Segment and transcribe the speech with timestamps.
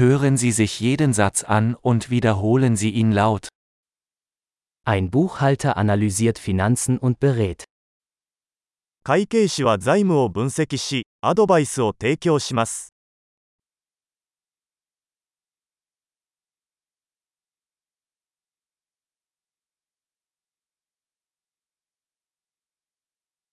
[0.00, 3.49] Hören Sie sich jeden Satz an und wiederholen Sie ihn laut.
[4.83, 7.65] Ein Buchhalter analysiert Finanzen und berät.
[9.03, 12.93] 会計士は財務を分析し、アドバイスを提供します。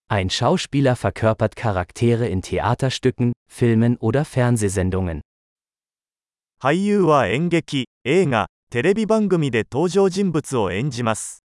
[0.09, 5.21] Ein Schauspieler verkörpert Charaktere in Theaterstücken, Filmen oder Fernsehsendungen.
[6.61, 11.45] 俳優は演劇、映画、テレビ番組で登場人物を演じます。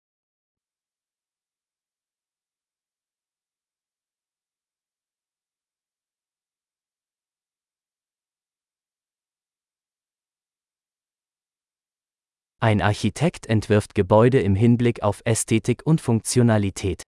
[12.61, 17.03] Ein Architekt entwirft Gebäude im Hinblick auf Ästhetik und Funktionalität.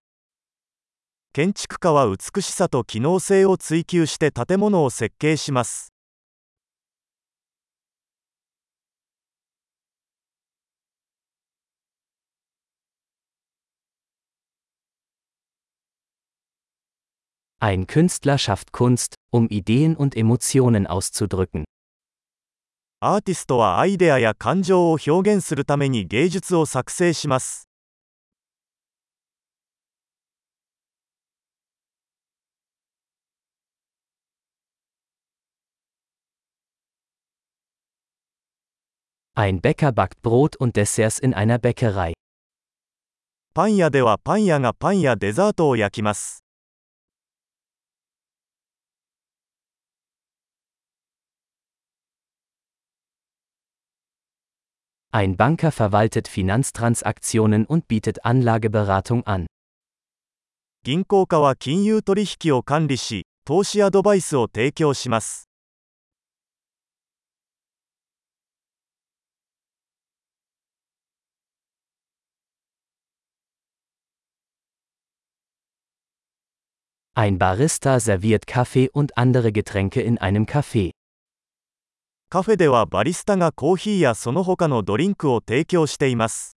[1.34, 5.89] 建築家は美しさと機能性を追求して建物を設計します。
[17.67, 21.63] Ein Künstler schafft Kunst, um Ideen und Emotionen auszudrücken.
[22.99, 27.67] アーティストはアイデアや感情を表現するために芸術を作成します。
[39.33, 42.13] Ein Bäcker backt Brot und Desserts in einer Bäckerei.
[43.55, 46.45] パン屋ではパン屋がパンやデザートを焼きます。
[55.11, 59.47] Ein Banker verwaltet Finanztransaktionen und bietet Anlageberatung an.
[60.83, 65.49] 銀行家は金融取引を管理し、投資アドバイスを提供します。
[77.17, 80.91] Ein Barista serviert Kaffee und andere Getränke in einem Café.
[82.32, 86.56] カフェではバリスタがコーヒーやその他のドリンクを提供しています。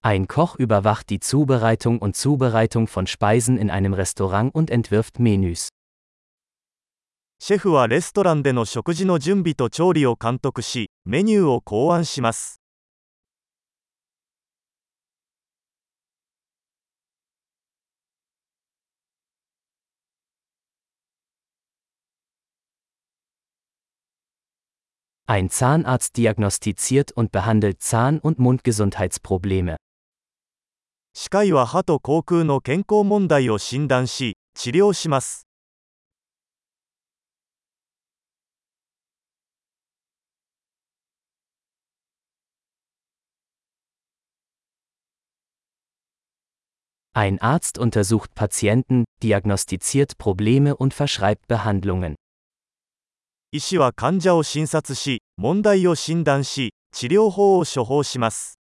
[0.00, 5.70] Ein Koch überwacht die Zubereitung und Zubereitung von Speisen in einem Restaurant und entwirft Menüs.
[7.40, 12.59] シェフはレストランでの食事の準備と調理を監督し、メニューを考案します。
[25.29, 29.77] Ein Zahnarzt diagnostiziert und behandelt Zahn- und Mundgesundheitsprobleme.
[31.17, 35.47] 歯科医は歯と口腔の健康問題を診断し、治療します。
[47.13, 52.15] Ein Arzt untersucht Patienten, diagnostiziert Probleme und verschreibt Behandlungen.
[53.52, 58.60] 医師は患者を診察し、問題を診断し、治療法を処方します。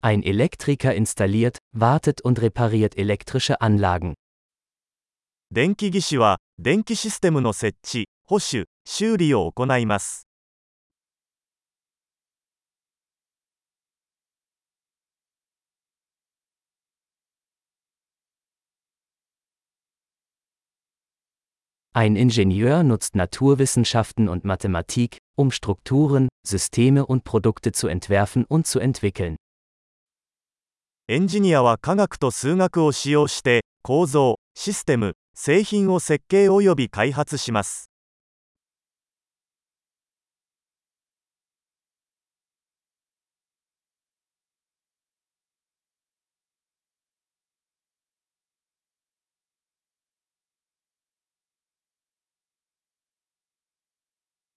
[0.00, 4.14] Ein Elektriker installiert, wartet und repariert elektrische Anlagen.
[5.50, 10.26] 電気技師は、電気システムの設置、保守、修理を行います。
[21.93, 29.35] Ein Ingenieur nutzt Naturwissenschaften und Mathematik, um Strukturen, Systeme und Produkte zu entwerfen und zu entwickeln.
[31.09, 37.89] エンジニアは科学と数学を使用して、構造、システム、製品を設計及び開発します。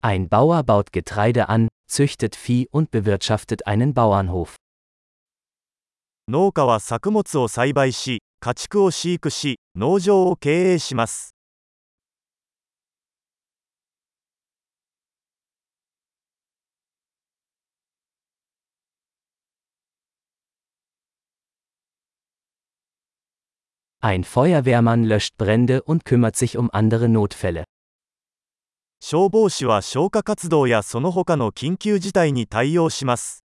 [0.04, 4.56] Ein Bauer baut Getreide an, züchtet Vieh und bewirtschaftet einen Bauernhof.
[6.28, 11.37] 農家は作物を栽培し、家畜を飼育し、農場を経営します。
[24.00, 27.62] Ein Feuerwehrmann löscht Brände und kümmert sich um andere Notfälle.
[28.99, 33.44] 消防士は消火活動やその他の緊急事態に対応します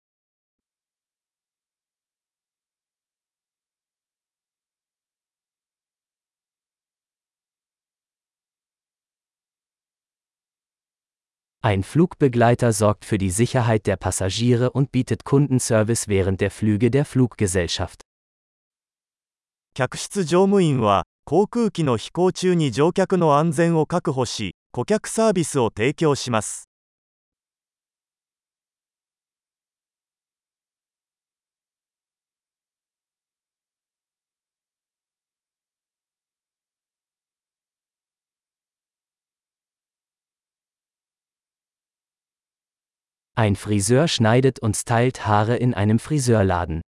[11.61, 17.05] Ein Flugbegleiter sorgt für die Sicherheit der Passagiere und bietet Kundenservice während der Flüge der
[17.05, 18.03] Fluggesellschaft.
[19.75, 26.69] 客室乗務員は航空機の飛行中に乗客の安全を確保し顧客サービスを提供します
[43.39, 46.81] Ein Friseur schneidet und stylt Haare in einem Friseurladen.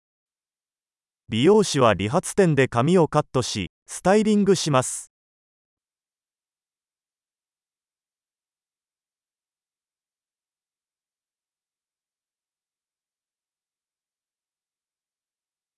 [1.28, 5.12] 美容師は理髪店で髪をカットしスタイリングします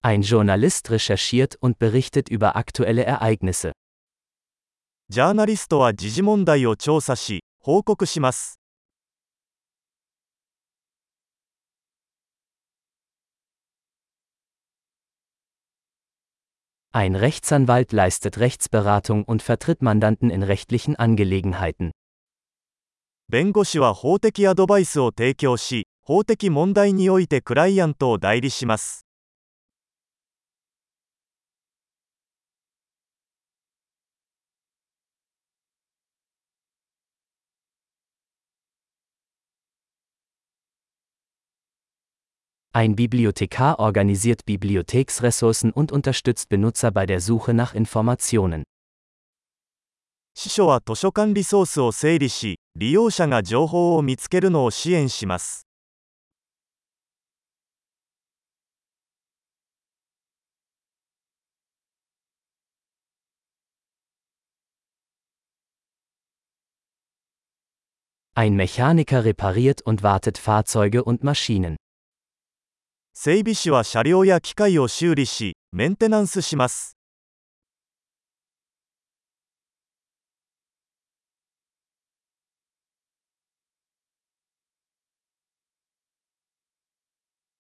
[0.02, 3.72] Ein Journalist recherchiert und berichtet über aktuelle Ereignisse.
[5.10, 8.60] ジャーナリストは時事問題を調査し報告します
[16.92, 21.92] Ein Rechtsanwalt leistet Rechtsberatung und vertritt Mandanten in rechtlichen Angelegenheiten.
[23.28, 29.06] 弁護士は法的アドバイスを提供し法的問題においてクライアントを代理します
[42.76, 48.66] Ein Bibliothekar organisiert Bibliotheksressourcen und unterstützt Benutzer bei der Suche nach Informationen.
[50.34, 55.66] 司書は図書館リソースを整理し利用者が情報を見つけるのを支援します
[68.36, 71.78] Ein Mechaniker repariert und wartet Fahrzeuge und Maschinen.
[73.23, 76.97] 整備士は車両や機械を修理しメンテナンスします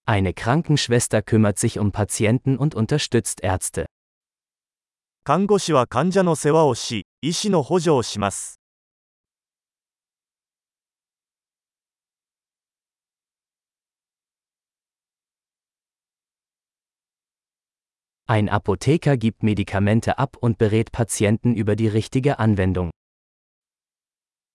[0.07, 3.85] Eine Krankenschwester kümmert sich um Patienten und unterstützt Ärzte.
[5.25, 8.60] 看護師は患者の世話をし医師の補助をします
[18.30, 22.89] Ein Apotheker gibt Medikamente ab und berät Patienten über die richtige Anwendung.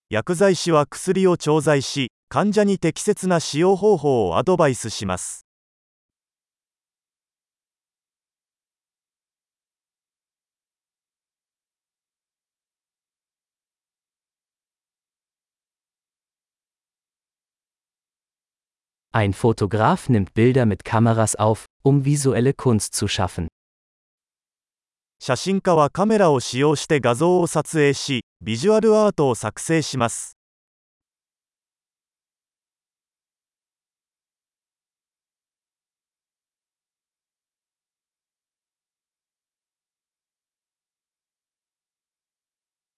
[0.09, 5.45] 薬剤師は薬を調剤し患者に適切な使用方法をアドバイスします
[19.13, 23.47] Ein Fotograf nimmt Bilder mit Kameras auf, um visuelle Kunst zu schaffen.
[25.18, 30.36] 写真家はカメラを使用して画像を撮影しビジュアルアートを作成します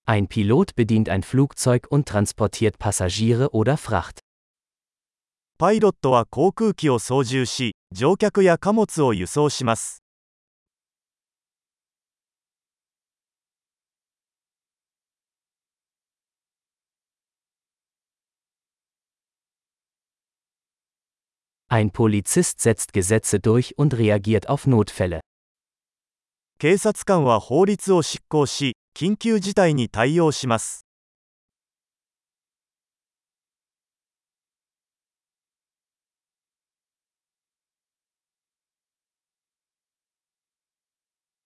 [0.06, 4.20] Ein Pilot bedient ein Flugzeug und transportiert Passagiere oder Fracht.
[5.58, 10.02] パイロットは航空機を操縦し乗客や貨物を輸送します
[21.75, 25.21] Ein Polizist setzt Gesetze durch und reagiert auf Notfälle.
[26.59, 30.85] 警察官は法律を執行し緊急事態に対応します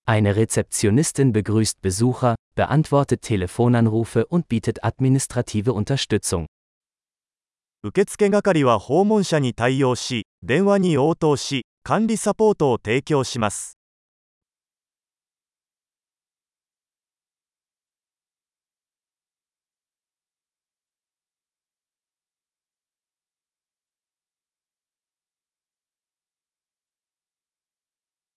[0.06, 6.48] Eine Rezeptionistin begrüßt Besucher, beantwortet Telefonanrufe und bietet administrative Unterstützung.
[7.85, 13.77] 受付係は訪問者に対応し電話に応答し管理サポートを提供します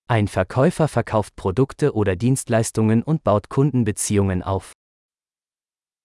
[0.08, 4.74] Ein Verkäufer verkauft Produkte oder Dienstleistungen und baut Kundenbeziehungen auf.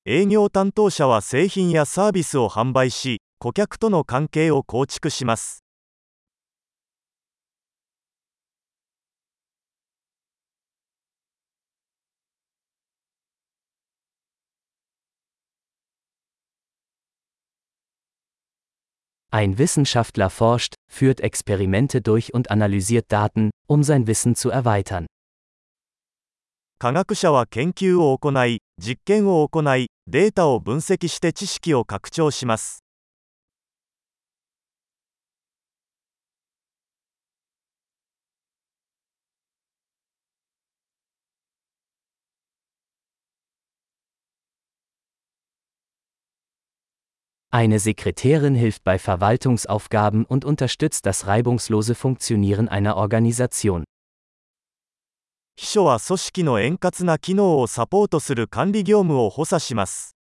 [0.06, 5.65] 営業担当者は製品やサービスを販売し顧客との関係を構築します
[19.31, 25.07] Ein Wissenschaftler forscht, führt Experimente durch und analysiert Daten, um sein Wissen zu erweitern.
[26.77, 32.83] 科学者は研究を行い実験を行いデータを分析して知識を拡張します
[47.51, 53.85] Eine Sekretärin hilft bei Verwaltungsaufgaben und unterstützt das reibungslose Funktionieren einer Organisation.
[55.57, 60.17] 秘書は組織の円滑な機能をサポートする管理業務を補佐します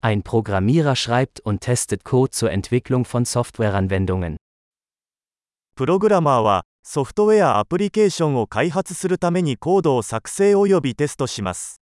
[0.00, 4.36] Ein Programmierer schreibt und testet Code zur Entwicklung von Softwareanwendungen.
[5.78, 11.80] プログラマーはソフトウェアアプリケーションを開発するためにコードを作成およびテストします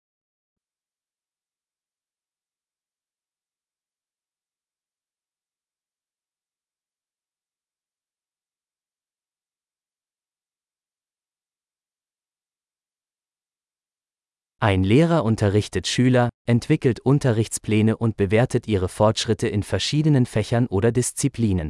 [14.60, 21.70] Ein Lehrer unterrichtet Schüler, entwickelt Unterrichtspläne und bewertet ihre Fortschritte in verschiedenen Fächern oder Disziplinen.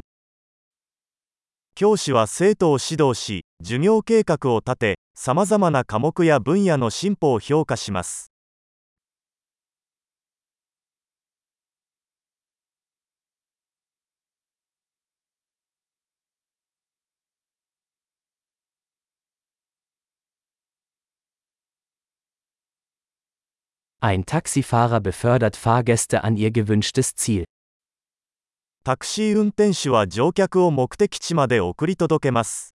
[1.81, 8.31] 教師は生徒を指導し授業計画を立てさまざまな科目や分野の進歩を評価します
[24.03, 27.47] Ein Taxifahrer befördert Fahrgäste an ihr gewünschtes Ziel.
[28.83, 32.75] タクシー運転手は乗客を目的地まで送り届けます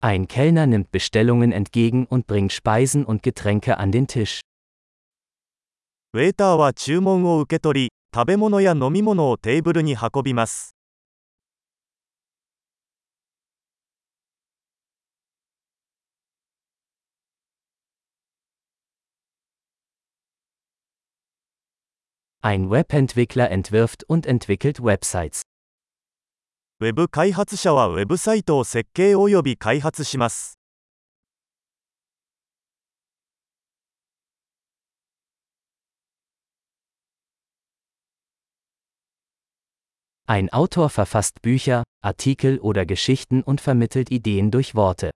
[0.00, 4.40] Ein Kellner nimmt Bestellungen entgegen und bringt Speisen und Getränke an den Tisch.
[6.12, 10.73] ウェーターは注文を受け取り食べ物や飲み物をテーブルに運びます
[22.43, 25.41] Ein Webentwickler entwirft und entwickelt Websites.
[26.81, 30.57] ウェブ開発者はウェブサイトを設計および開発します
[40.25, 45.11] Ein Autor verfasst Bücher, Artikel oder Geschichten und vermittelt Ideen durch Worte.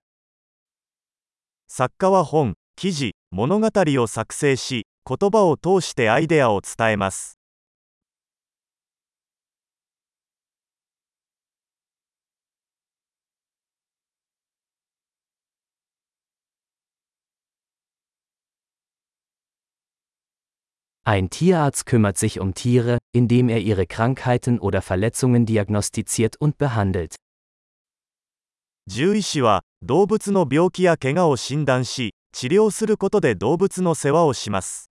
[1.66, 7.39] 作家は本記事物語を作成し 言葉を通してアイデアを伝えます
[21.05, 27.15] Ein Tierarzt kümmert sich um Tiere, indem er ihre Krankheiten oder Verletzungen diagnostiziert und behandelt.
[28.87, 34.88] 獣医師は動物の病気や怪我を診断し治療することで動物の世話をします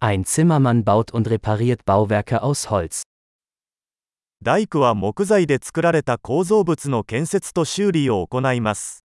[0.00, 3.02] Ein Zimmermann baut und repariert Bauwerke aus Holz.
[4.42, 9.02] 大工は木材で作られた構造物の建設と修理を行います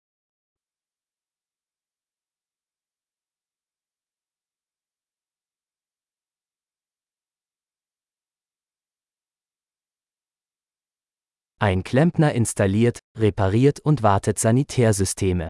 [11.59, 15.49] Ein Klempner installiert, repariert und wartet Sanitärsysteme.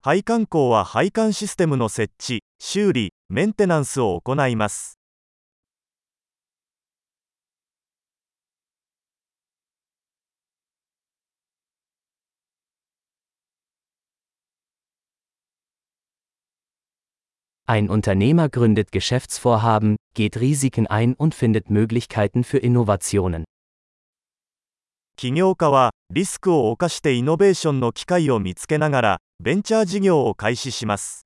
[0.00, 4.99] 配管工は配管システムの設置修理 メンテナンスを行います。
[17.65, 23.45] Ein Unternehmer gründet Geschäftsvorhaben, geht Risiken ein und findet Möglichkeiten für Innovationen.
[25.15, 31.25] 起業家はリスクを冒してイノベーションの機会を見つけながらベンチャー事業を開始します。